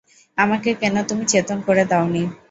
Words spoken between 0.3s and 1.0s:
আমাকে কেন